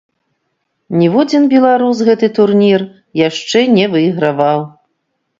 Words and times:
Ніводзін 0.99 1.43
беларус 1.51 1.99
гэты 2.07 2.29
турнір 2.37 2.81
яшчэ 3.21 3.61
не 3.75 3.85
выйграваў. 3.97 4.65